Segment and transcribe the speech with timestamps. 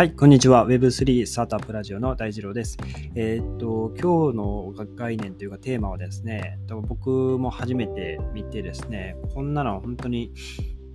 [0.00, 0.66] はい、こんにちは。
[0.66, 2.78] Web3 スタートアップラジオの大二郎です。
[3.14, 6.58] えー、っと、今日の概念というかテーマはですね、
[6.88, 10.32] 僕も初めて見てですね、こんなの本当に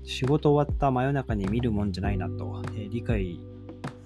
[0.03, 3.39] 仕事終わった真夜中に見るもんじゃないなと、えー、理解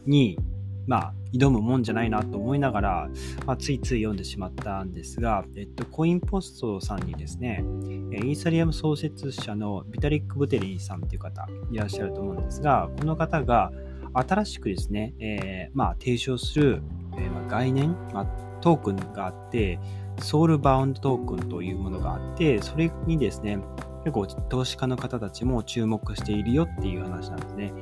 [0.05, 0.38] に、
[0.86, 3.09] まあ、挑むもんじゃないなと思いながら、
[3.46, 7.64] まあ、ついつい読んでしまったんですが、えっと、コインポストさんにですね、
[8.11, 13.71] イーサリアム創設者のビタリック・ブテリンさんという方いらっしゃると思うんですが、この方が、
[14.14, 16.82] 新しくですね、えー、まあ、提唱する、
[17.18, 18.25] えー、ま、概念、まあ、
[18.61, 19.80] トークンがあって、
[20.19, 23.60] ソウルバウンドトークンというものがあって、それにですね、
[24.04, 27.74] 結構投資家の方たちも注目しているよっていう話なんですね。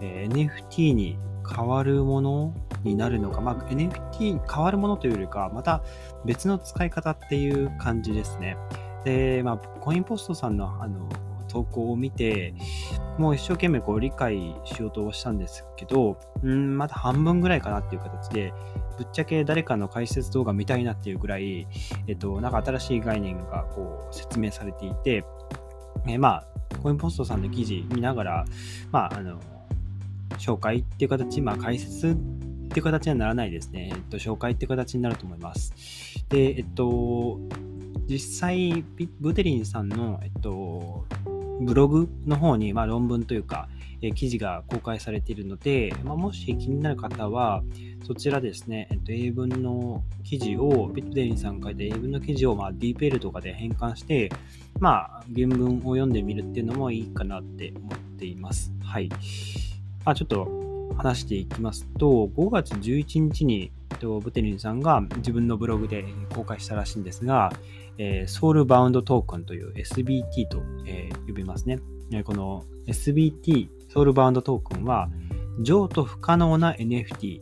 [0.00, 5.82] えー、NFT に変わるものになるのか、まあ、NFT 変わるものというよりか、また
[6.24, 8.56] 別の使い方っていう感じですね。
[9.04, 11.08] で、まあ、コインポストさんのあの
[11.48, 12.54] 投稿を見て、
[13.18, 18.54] もう一生懸命こう理解しようとしたんですけど、うん、まだ半分ぐらいかなっていう形で、
[18.96, 21.66] ぶっちゃけ誰かの解説動画見たいなっていうぐらい、
[22.06, 25.24] えっと、なんか新しい概念がこう説明されていて、
[26.06, 28.44] え、まあ、コインポストさんの記事見ながら、
[28.90, 29.38] まあ、あの、
[30.38, 32.14] 紹介っていう形、まあ、解説っ
[32.68, 33.90] ていう形にはならないですね。
[33.92, 35.72] えっと、紹介っていう形になると思います。
[36.28, 37.38] で、えっと、
[38.08, 38.84] 実際、
[39.20, 41.06] ブテリンさんの、えっと、
[41.60, 43.68] ブログの方に、まあ、論文というか、
[44.00, 47.62] え、記事が公開されているので、まあ、もし気になる方は、
[48.04, 54.30] そちらですね、えっと、英文の記事を、ビットデリンさんが書いた英文の記事を、まあ、DeepL とかで変換して、
[54.80, 58.72] まあ、原文を読んでみるっていうのもいいかなって思っています。
[58.82, 59.08] はい。
[60.04, 60.48] あ、ちょっと
[60.96, 67.52] 話していきますと、5月11日に、ブテリンさんが自分のブログで公開したらしいんですが、
[67.98, 71.78] えー、ソウルバウンドトークンという SBT と、えー、呼びますね。
[72.24, 75.08] この SBT、ソウルバウンドトークンは、
[75.60, 77.40] 譲渡不可能な NFT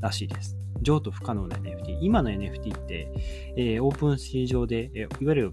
[0.00, 0.56] らしいです。
[0.82, 1.98] 譲渡不可能な NFT。
[2.00, 3.08] 今の NFT って、
[3.56, 5.52] えー、オープン市場で、えー、いわゆる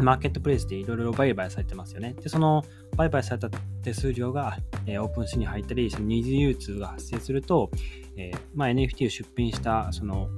[0.00, 2.14] マーケットプレイスでいろいろ売買されてますよね。
[2.20, 2.64] で、その
[2.96, 3.48] 売買された
[3.84, 7.70] 手数料が、えー、 OpenSea に入ったり、その二次流通が発生すると、
[8.16, 10.28] えーまあ、NFT を出品したその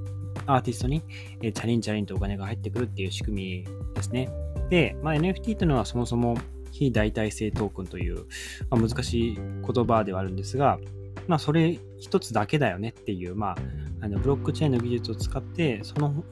[0.45, 1.01] アーティストに、
[1.41, 4.29] えチャリンチャリンとお金が入ってくるっていう仕組みですね。
[4.69, 6.37] で、まあ、NFT というのはそもそも
[6.71, 8.25] 非代替性トークンという、
[8.69, 10.79] まあ、難しい言葉ではあるんですが、
[11.27, 13.55] まあ、それ一つだけだよねっていう、まあ、
[14.01, 16.23] あのブロックチェーンの技術を使って、その、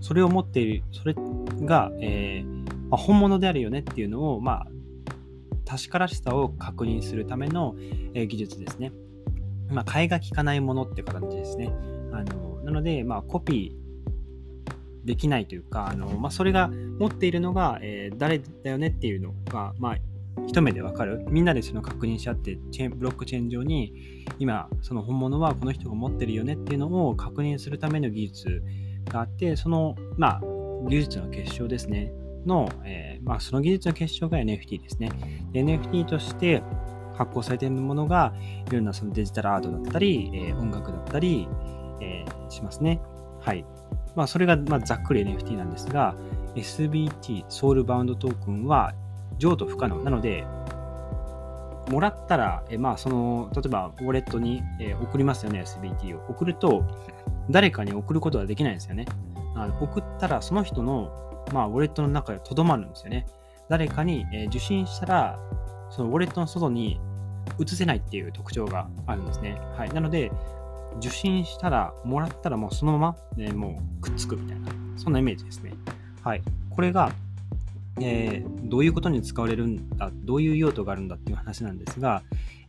[0.00, 1.14] それを持っている、それ
[1.64, 2.58] が、えー
[2.88, 4.66] まあ、本物であるよねっていうのを、まあ、
[5.68, 7.74] 確からしさを確認するための、
[8.14, 8.90] え、技術ですね。
[9.70, 11.70] まあ、替えが利かないものって形ですね。
[12.10, 19.96] あのなので、まあ、コピーできないというか、あのまあ、それが持っているのが、えー、誰だよねっていうのが、まあ、
[20.46, 21.26] 一目でわかる。
[21.28, 28.62] みんなでその確認し合って、チェーンブロックチェーン上に、今、その本物はこの人が持ってるよねっていうのを確認するための技術
[29.06, 30.42] があって、その、まあ、
[30.88, 32.12] 技術の結晶ですね。
[32.46, 35.10] の、えー、まあ、その技術の結晶が NFT ですね。
[35.52, 36.62] NFT として
[37.14, 38.34] 発行されているものが、
[38.68, 41.48] いろんなそのデジタルアートだったり、えー、音楽だったり、
[42.00, 43.00] えー、しますね。
[43.40, 43.64] はい。
[44.14, 46.14] まあ、それが、まあ、ざっくり NFT なんですが、
[46.54, 48.94] SBT、ソウルバウンドトークンは
[49.38, 50.44] 譲渡不可能なので、
[51.90, 56.24] もらったら、えまあ、その、例えば、ウォレットに、えー、送りますよね、SBT を。
[56.28, 56.84] 送ると、
[57.50, 59.06] 誰かに送ることはできないんですよね。
[59.54, 61.10] あの送ったら、その人の、
[61.52, 63.26] まあ、ウォレットの中でとどまるんですよね。
[63.68, 65.38] 誰かに、え、受信したら、
[65.90, 67.00] そのウォレットの外に
[67.58, 69.58] 移せないっていう特徴があるんですね。
[69.76, 69.92] はい。
[69.92, 70.30] なので、
[70.98, 75.72] 受信したら、もらったらもうそのまま、ね、もうくっつくみたいな、そんなイメージですね。
[76.22, 76.42] はい。
[76.70, 77.12] これが、
[78.00, 82.22] えー、どういうことに使われるんだ、どういう用途があるんだっていう話なんですが、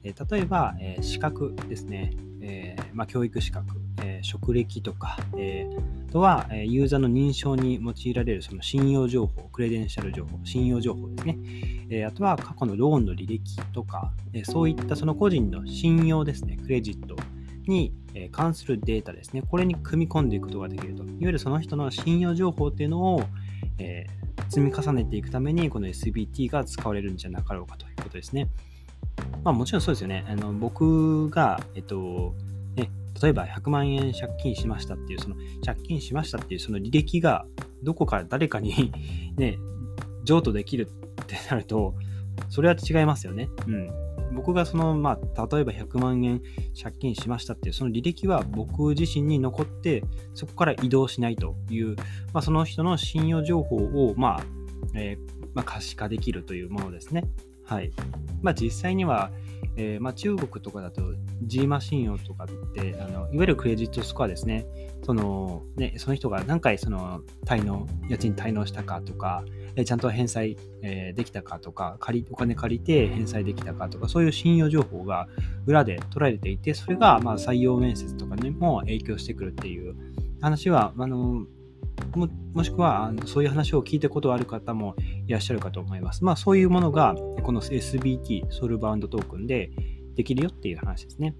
[0.03, 2.11] え、例えば、え、資格ですね、
[2.41, 5.69] えまあ、教育資格、え職歴とか、え
[6.09, 11.37] あとは、えユーザーの認証に用いられるその信用情報、クレデンシャル情報、信用情報ですね。
[11.89, 17.15] えあとは過去のローンの履歴とか、えそういったその個人の信用ですね、クレジット
[17.67, 17.93] に
[18.31, 21.03] 関するデータですね、これに組み込んでいくことができると。
[21.03, 23.23] いわゆるその人の信用情報っていうのを、
[23.77, 24.07] え、
[24.49, 28.49] 積み重ねていくために、この SBT が使われるんじゃなかろうかということですね。
[29.43, 30.25] まあもちろんそうですよね。
[30.27, 32.33] あの僕が、えっと、
[32.75, 32.89] ね、
[33.21, 35.35] 例えば100万円借金しましたっていう、その
[35.65, 37.45] 借金しましたっていうその履歴が
[37.83, 38.91] どこか誰かに
[39.37, 39.57] ね、
[40.23, 40.87] 譲渡できる
[41.21, 41.95] ってなると、
[42.49, 43.49] それは違いますよね。
[43.67, 43.91] うん。
[44.33, 46.41] 僕がその、まあ、例えば100万円
[46.81, 50.03] 借金しましたっていう、その履歴は僕自身に残って、
[50.33, 51.95] そこから移動しないという、
[52.33, 54.43] まあ、その人の信用情報を、まあ、
[54.95, 57.23] えー、まあ、可視化できるというものですね。
[57.69, 57.91] はい。
[58.41, 59.31] まあ実際には、
[59.75, 61.01] えー、まあ、中国とかだと
[61.43, 64.65] G マ信用とかってあのいわゆるクレジットスコアですね
[65.05, 69.43] そのねその人が何回その滞納家賃滞納したかとか、
[69.75, 75.27] えー、ちゃんと返済、えー、できたかとか借りお金借りて返済できたかとかそういう信用情報が
[75.65, 79.95] 裏で取られていてそれがま採用面接とかにも影響してくるっていう
[80.41, 81.45] 話はあの
[82.15, 84.95] ももしくはそういう話を聞いたことある方も
[85.27, 86.23] いらっしゃるかと思います。
[86.23, 89.71] まあそういうものがこの SBT、ソウルバウンドトークンで
[90.15, 91.35] できるよっていう話ですね。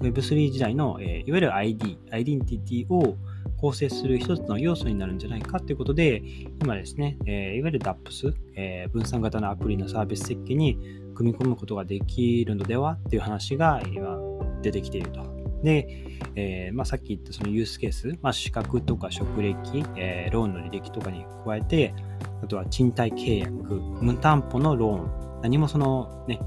[0.00, 3.16] Web3 時代の、えー、いわゆる ID、アイデンティティを
[3.56, 6.22] 構成する一つの要素になるんじゃないかということで、
[6.60, 10.76] 今ですね、えー、いわゆる DAPS、えー、分散型のアプリのサービス設計に
[11.14, 14.18] 組み込むことができるのではっていう話が今
[14.62, 15.41] 出てきていると。
[15.62, 15.86] で、
[16.34, 21.94] えーまあ、さっき言ったそのユースケース、まあ、資格とか職歴、えー、ローンの履歴とかに加えて、
[22.42, 26.40] あとは賃貸契約、無担保のローン、何もそのね、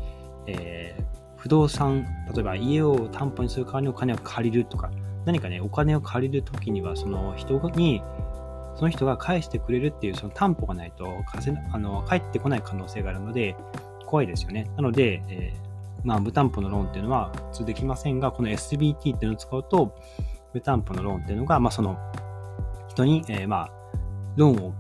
[0.48, 4.92] えー、不動産、例えば家を担保にする代わりにお金を借りるとか、
[5.26, 8.02] 何かね、お金を借りるときには、その人に、
[8.76, 11.08] その人が返してくれるっていうその担保がないと
[11.72, 13.56] あの返ってこない可能性があるので、
[14.06, 14.70] 怖いですよね。
[14.76, 15.65] なので、えー
[16.06, 19.96] まあ、無担保のローンっていうのは普通できませんが、この SBT っていうのを使うと、
[20.54, 21.98] 無担保のローンっていうのが、まあ、その
[22.88, 23.72] 人に、えー、まあ、
[24.38, 24.74] ローンを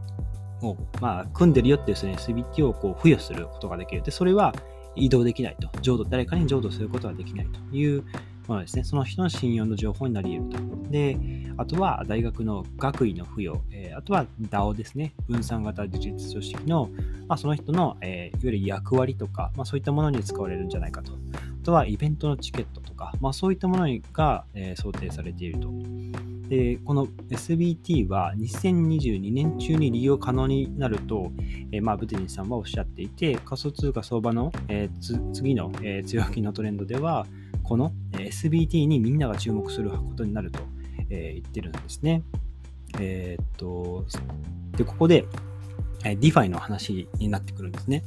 [0.62, 4.02] を、まあ、組んでるよっていうその SBT をこう付与することができる。
[4.02, 4.54] で、それは
[4.96, 5.70] 移動できないと。
[5.82, 8.04] 譲渡、誰かに譲渡することはできないという
[8.48, 8.84] ものですね。
[8.84, 10.92] その人の信用の情報になり得ると。
[10.92, 11.18] で、
[11.58, 15.14] あとは大学の学位の付与、えー、あとは DAO ですね。
[15.28, 16.90] 分散型自立組織の、
[17.28, 21.14] まあ、その人の、えー、いわゆる役割とか、まあ、そういったものに使われるんじゃないかと。
[21.14, 25.70] あとはイベントのチケットとか、まあ、そういったものが、えー、想定されていると。
[26.48, 31.32] で、この SBT は2022年中に利用可能になると、
[31.72, 37.26] えー、まあ、ブティンさんはおっしゃっていて、仮想通貨相場の、えー、次の、えー、強気のトレンドでは、
[37.68, 40.60] この SBT にみんなが注目することになると、
[41.10, 42.24] え、言ってるんですね。
[43.00, 44.06] えー、っと、
[44.78, 45.26] で、ここで、
[46.04, 48.04] えー、DeFi の話になってくるんですね。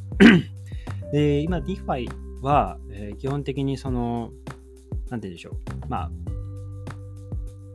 [1.13, 2.09] で、今 DeFi
[2.41, 4.31] は、えー、基本的にその、
[5.11, 5.55] なんて言うんでしょう。
[5.89, 6.11] まあ、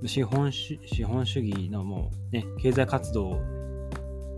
[0.08, 3.42] 資本主資本主義のもうね、経済活動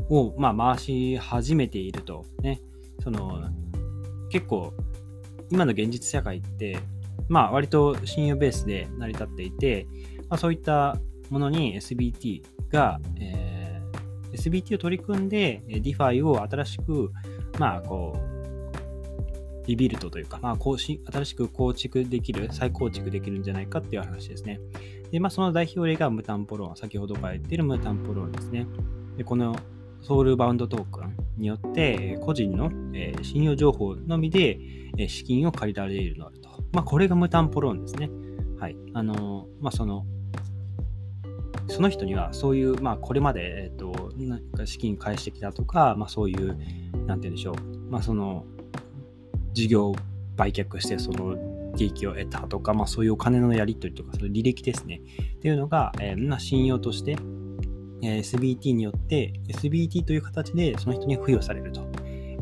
[0.10, 2.62] を、まあ、回し始めていると、ね、
[3.04, 3.50] その、
[4.30, 4.74] 結構、
[5.52, 6.80] 今の現実社会って、
[7.28, 9.88] まあ、割と信用ベースで成り立っていて、
[10.30, 10.98] まあ、そういった
[11.30, 17.12] ものに SBT が、えー、SBT を取り組んで、DeFi を新しく、
[17.60, 18.36] まあ、こう、
[19.68, 24.60] リビルドというか、まあ、更新新しく構築できる、再構築できるんじゃないかっていう話ですね。
[25.12, 28.68] で、まあ、その代表例が無担保ローン、先ほど書いている無担保ローンですね。
[29.18, 29.56] で、この
[30.02, 32.70] ソウルバウンドトークンによって、個人の、
[33.24, 34.60] 信用情報のみで、
[35.08, 36.45] 資金を借りられるのと。
[36.76, 38.10] まあ、これが無担保ローンですね。
[38.60, 38.76] はい。
[38.94, 40.06] あの、まあ、その、
[41.70, 46.58] その人にはそういう、まあ、これまで、えっ、と、なんか資金返してきたとか、まあ、そういう、
[47.08, 47.56] なんて言うんでしょう。
[47.90, 48.46] まあ、その、
[49.54, 49.96] 事業
[50.36, 51.38] 売却して、その、
[51.78, 55.00] 利益を得たとか、まあ、そういうお金のやり取りとか、その履歴ですね。
[55.38, 57.18] っていうのが、えー、まあ、信用として、
[58.02, 61.88] えー、SBT によって、SBT という形でその人に付与されると。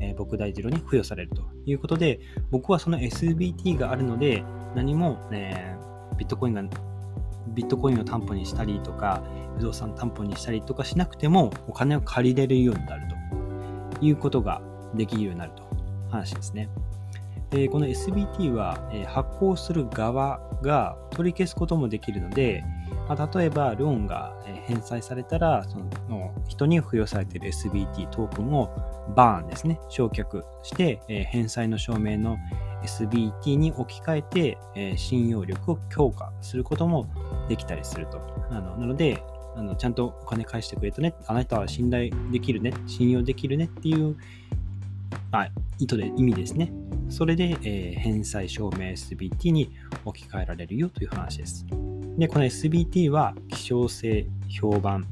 [0.04, 2.20] えー、僕大二郎に付与されるということで、
[2.52, 4.44] 僕はその SBT があるので、
[4.76, 6.64] 何も、えー、ビットコインが、
[7.50, 9.24] ビットコインを担保にしたりとか、
[9.58, 13.08] 不動産担保にしたりとかしなくても、お金を借りれるようになる
[14.00, 14.62] ということが
[14.96, 15.64] できるようになると
[16.10, 16.70] 話ですね。
[17.50, 22.64] でこの SBT は、え発行する側が取り消すこともできるので、
[23.08, 24.34] まあ、例えばローンが
[24.66, 28.70] 返済されたら、その人に付与されている SBT トークンを
[29.16, 32.38] バーンですね、焼却して、え返済の証明の
[32.84, 37.08] SBT に置き換えて、え信用力を強化することも
[37.50, 38.22] できたりすると。
[38.50, 39.24] あのなので
[39.56, 44.16] あの、ちゃんとお金返してくれたね、あなたは信頼できるね、信用できるねっていう、
[45.32, 46.72] まあ、意図で、意味ですね。
[47.10, 49.72] それで、えー、返済証明 SBT に
[50.06, 51.66] 置き換えられるよという話です。
[52.18, 55.06] で、この SBT は希少性、評判、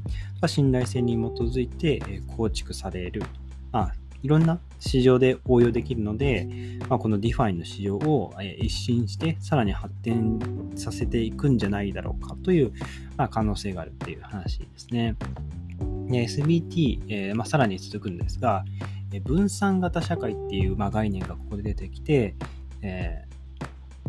[0.46, 2.00] 信頼性に基づいて
[2.36, 3.22] 構築される、
[3.70, 6.48] まあ、いろんな市場で応用できるので、
[6.88, 10.38] まあ、この DeFi の市場を一新してさらに発展
[10.76, 12.72] させていくんじゃないだろうかという、
[13.16, 15.16] まあ、可能性があるっていう話ですね。
[16.08, 18.64] SBT、えーまあ、さらに続くんですが、
[19.24, 22.34] 分散型社会っていう、ま、概念がここで出てきて、
[22.82, 23.31] えー、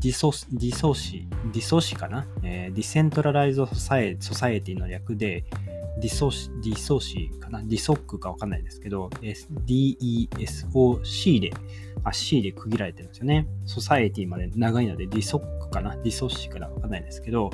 [0.03, 5.45] ディソディソシ、ディソシかな、えー、 decentralize socie society の略で、
[6.01, 7.61] ディソシ、ディソシかな？
[7.61, 9.09] ディソックかわかんないですけど、
[9.65, 11.53] DESOC で、
[12.03, 13.47] あ、C で区切られてるんですよね。
[13.65, 15.95] ソサエティまで長いので、ディソックかな？
[15.95, 16.67] ディソシかな？
[16.67, 17.49] わかんないですけど、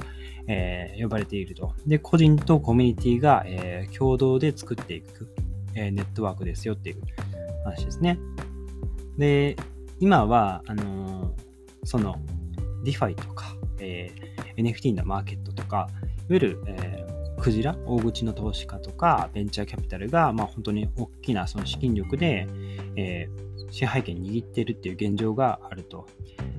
[0.48, 1.76] えー、呼ばれていると。
[1.86, 5.32] で、個人とコミュニティが、えー、共同で作っていく、
[5.76, 7.02] えー、ネットワークですよっていう
[7.64, 8.18] 話ですね。
[9.20, 9.56] で、
[10.00, 11.36] 今は、あの
[11.84, 12.16] その、
[12.84, 14.12] DeFi とか、え
[14.58, 17.08] NFT のマーケットとか、いわゆる、え
[17.40, 22.48] クジラ、大口の投資家とかベンチャーキャピタルが、まあ、本当に大きなその資金力で、
[22.96, 26.08] えー、支配権握っているっていう現状があると。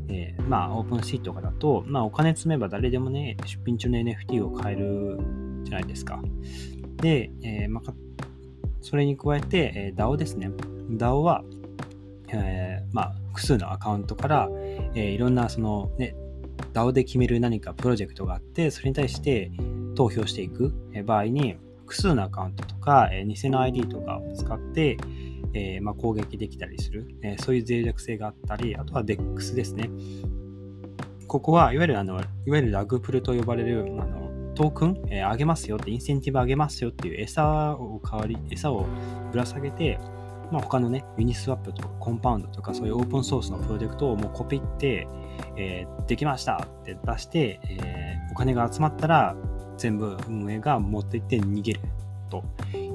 [0.08, 5.18] えー、まあ、オープンシートとかだと、まあ、お金積めば誰でもね、出品中の NFT を買える
[5.62, 6.20] じゃないですか。
[6.96, 7.92] で、えー、まあ、
[8.80, 10.50] それに加えて、えー、DAO ですね。
[10.90, 11.44] DAO は、
[12.32, 14.48] えー、まあ、複数のアカウントから、
[14.94, 16.14] えー、いろんなその、ね、
[16.72, 19.50] DAO で決める何かプロジェクトがあって、それに対して、
[19.94, 20.72] 投票していく
[21.04, 24.96] 場合に、複数のアカウントとか、え偽の ID とかを使って、
[25.52, 29.90] えー、まあ、攻撃できたりする、え、そういう脆弱性があったり、あとは DEX ですね。
[31.26, 38.86] ここはいわゆるあの、いわゆるラグプルと呼ばれるあのトークン、えー、上げますよって、インセンティブ上げますよっていう餌を代わり、餌を
[39.32, 39.98] ぶら下げて、
[40.50, 45.06] まあ、他のね、ユニスワップとかコンパウンドとかそういうオープンソースのプロジェクトをもうコピって、
[45.56, 49.36] えー、できましたって出して、えー、お金が集まったら
[49.76, 51.80] 全部運営が持っていって逃げる
[52.30, 52.44] と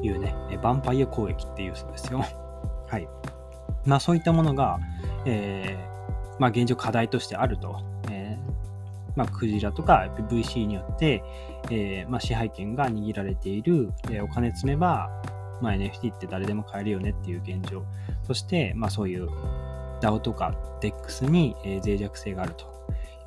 [0.01, 2.23] いうね、ヴァンパイア攻撃っていうそうですよ。
[2.87, 3.07] はい。
[3.85, 4.79] まあそういったものが、
[5.25, 7.79] えー、まあ現状課題としてあると。
[8.11, 11.23] えー、まあクジラとか VC によって、
[11.69, 15.09] えー、まあ支配権が握られている、えー、お金積めば、
[15.61, 17.83] まあ、NFT って誰でも買えるよねっていう現状。
[18.23, 19.29] そして、まあそういう
[20.01, 22.75] DAO とか DEX に、え、脆弱性があると。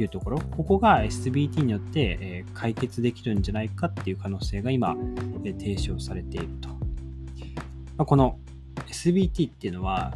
[0.03, 4.97] いうところ、ここが SBT によって、え解決できるんじゃないかっていう可能性が今、
[5.45, 6.69] え提唱されていると。
[7.97, 8.39] まこの
[8.87, 10.15] SBT っていうのは、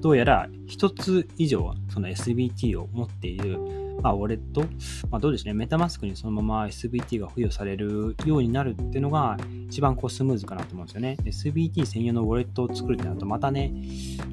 [0.00, 3.58] どうやら1つ以上その SBT を持っている、
[4.02, 4.62] まあ、ウォレット、
[5.10, 9.36] まあ、どうですね、メタマスクにそのまま SBT が付与されるようになるっていうのが
[9.68, 11.16] 一番こうスムーズかなと思うんですよね。
[11.24, 13.72] SBT 専用のウォレットを作るってなるとまたね、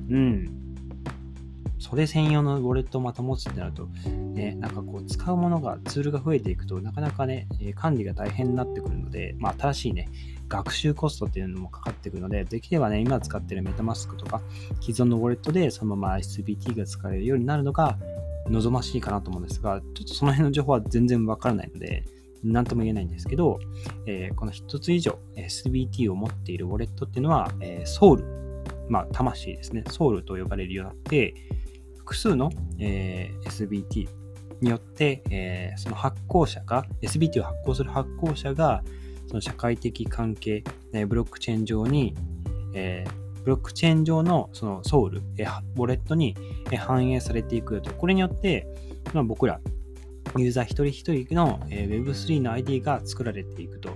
[0.09, 0.67] うん、
[1.79, 10.09] それ専用のウォレットをまた持つってなると、ね、なんかこう使うものが、ツールが増えていくとなかなかね、管理が大変になってくるので、まあ新しいね、
[10.47, 14.41] 学習コストっていうのもかかってくるので、できればね、今使ってるメタマスクとか、
[14.81, 17.97] 既存のウォレットでそのまま SBT が使えるようになるのが
[18.49, 22.03] 望ましいかなと思うんですが、ちょっとその辺の情報は全然わからないので、
[22.43, 23.59] 何とも言えないんですけど、
[24.05, 28.25] えー、この1つ以上 SBT を持っているウォレットっていうのは、えー、ソウル、
[28.89, 31.33] まあ、魂ですね、ソウルと呼ばれるようになって、
[31.97, 34.07] 複数の、えー、SBT
[34.61, 38.83] によって、え、その発行者が、SBT を発行する発行者が、
[39.27, 40.63] その社会的関係、
[40.93, 42.15] え、ブロックチェーン上に、
[42.73, 46.35] えー、ブロックチェーン上のそのソウル、え、ウォレットに、
[46.77, 47.93] 反映されていくよと。
[47.93, 48.67] これによって、
[49.13, 49.61] まあ、僕ら、
[50.35, 53.91] ユーザー一人一人の、Web3 の ID が作られていくと。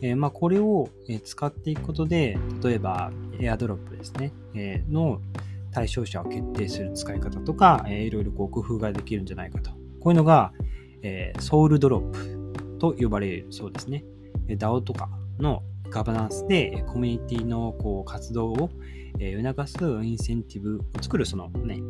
[0.00, 0.88] えまあ、これを
[1.24, 5.20] 使っていくことで、例えば AirDrop ですね、え、の、
[5.72, 9.72] 対象者を決定する使い方とか、えー、いろいろこう工夫ができるんじゃないかと。
[10.00, 10.54] こういうのが、
[11.02, 14.06] え、ソウルドロップと呼ばれるそうですね。
[14.48, 18.70] DAO とかのガバナンスでコミュニティのこう活動を
[19.18, 21.80] 促すインセンティブを作るそのね、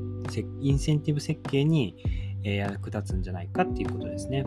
[0.61, 1.97] インセンティブ設計に
[2.43, 4.45] 役立つんじゃないかっていうことですね。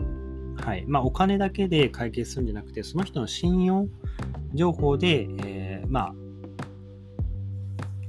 [0.56, 0.84] はい。
[0.86, 3.86] まあ、お金だけで解決するんじゃなくて、その人の信用
[4.54, 6.14] 情報で、えー、まあ、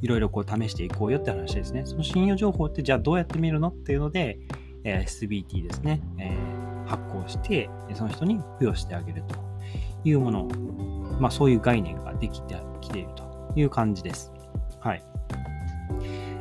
[0.01, 1.83] いろいろこう試していこうよって話ですね。
[1.85, 4.39] その信用情報ってじゃあどうやって見るのっていうので、
[4.83, 9.35] えー、SBT ですね、えー、発行して、その人に付与してあげると
[10.03, 10.47] いうもの、
[11.21, 14.31] まあそういう概念ができてきているという感じです。
[14.79, 15.03] はい。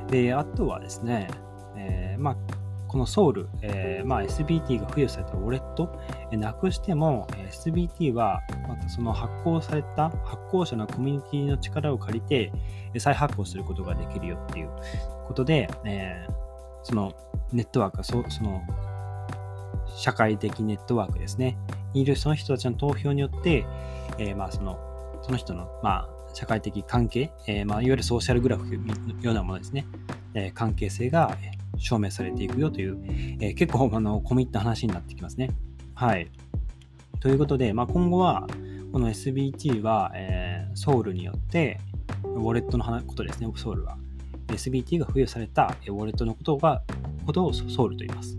[0.09, 1.29] で、あとはですね、
[1.77, 2.37] えー、まあ
[2.91, 5.97] このソウル、えー、まあ、SBT が付与されたウォレット、
[6.33, 12.53] え、なくしても、SBT はまたその発行された発行者のコミュニティの力を借りて、
[12.99, 14.71] 再発行することができるよっていう
[15.29, 16.33] ことで、えー、
[16.83, 17.15] その
[17.53, 18.61] ネットワークそ、その
[19.95, 21.59] 社会的ネットワークですね、
[21.95, 23.65] いるその人たちの投票によって、
[24.19, 24.79] えー、まあその
[25.23, 29.87] その人の、まあ、社会的関係、えー、まあ、いわゆるソーシャルグラフのようなものですね、
[30.35, 31.37] えー、関係性が、
[31.79, 32.99] 証明されていくよという、
[33.41, 35.51] えー、結構あの込み入った話になってきますね。
[35.95, 36.31] はい。
[37.21, 38.47] ということで、まあ、今後は、
[38.93, 41.81] この SBT は、えー、ソウルによって、
[42.25, 43.97] ウォレットのことですね、ソウルは。
[44.49, 46.83] SBT が付与されたウォレットのことが、
[47.25, 48.37] ことをソウルと言います。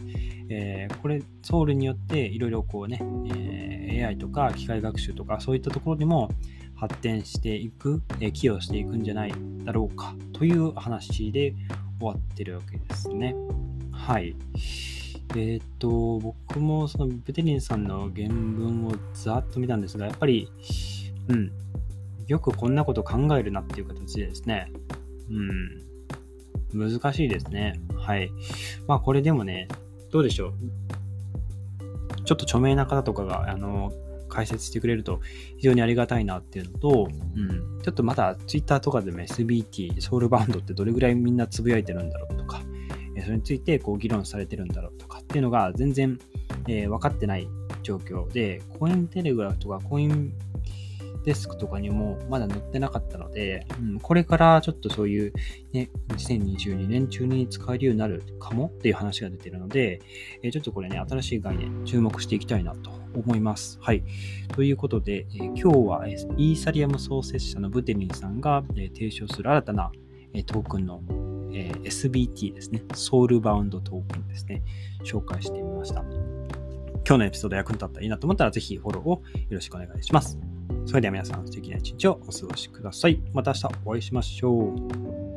[0.53, 2.99] えー、これ、ソウルによっていろいろこうね、
[3.33, 6.29] えー、AI とか機械学習とかそういったところにも
[6.75, 11.55] 発展していく、え、寄与していくんじゃないだろうかという話で
[11.99, 13.33] 終わってるわけですね。
[13.93, 14.35] はい。
[15.37, 20.51] えっ、と、僕もそのブテリンさんの原文をざっと見たんですが、やっぱり、
[21.29, 21.51] うん、
[22.27, 24.69] よくこんなこと考えるなっていう形でですね、
[26.73, 27.79] うん、難しいですね。
[27.95, 28.29] はい。
[28.85, 29.69] まあこれでもね、
[30.11, 30.53] どうでしょう？
[32.23, 33.91] ちょっと著名な方とかが、あの、
[34.29, 35.19] 解説してくれると
[35.57, 42.61] 非常にありがたいなっていうのと、うん、ちょっとまた Twitter とかでも SBT、ソウルバウンドってどれぐらいみんなつぶやいてるんだろうとか、
[43.23, 46.17] それについてこう議論されてるんだろうとかっていうのが全然、
[46.67, 47.47] えー、分かってない
[47.83, 50.33] 状況で、コインテレグラフとかコイン
[51.23, 55.33] デスクとかにもまだ載ってなかったので、うん、これからちょっとそういう、
[55.71, 60.01] ね、2022年中に使えるようになるかもっていう話が出てるので、
[60.41, 63.77] え、ちょっとこれね、新しい概念注目していきたいなと思います。
[63.81, 64.03] はい。
[64.49, 69.91] ということで、え、今日は、イーサリアム創設者のブテリンさんが、え、提唱する新たな、
[70.33, 71.01] え、トークンの、
[71.53, 72.83] え、SBT ですね。
[72.93, 74.63] ソウルバウンドトークンですね。
[75.03, 76.01] 紹介してみました。
[77.07, 80.50] 今日のエピソード役に立ったらいいなと思ったら、ぜひフォローをよろしくお願いします。
[80.85, 83.21] それでは皆さん素敵な一日をお過ごしください。
[83.33, 85.30] また明日お会いしましょう。